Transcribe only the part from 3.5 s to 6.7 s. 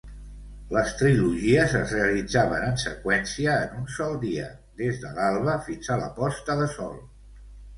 en un sol dia, des de l"alba fins a la posta